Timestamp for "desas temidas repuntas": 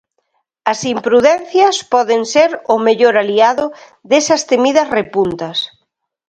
4.11-5.57